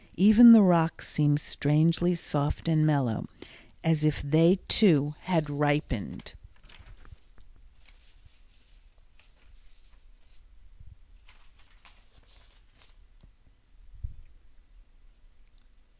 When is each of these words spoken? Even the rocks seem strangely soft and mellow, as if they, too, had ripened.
Even 0.17 0.51
the 0.51 0.63
rocks 0.63 1.07
seem 1.07 1.37
strangely 1.37 2.15
soft 2.15 2.67
and 2.67 2.87
mellow, 2.87 3.27
as 3.83 4.03
if 4.03 4.19
they, 4.23 4.57
too, 4.67 5.13
had 5.25 5.47
ripened. 5.47 6.33